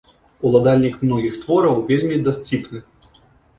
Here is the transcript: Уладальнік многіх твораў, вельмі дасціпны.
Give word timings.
Уладальнік 0.49 0.95
многіх 1.03 1.37
твораў, 1.43 1.77
вельмі 1.93 2.19
дасціпны. 2.31 2.79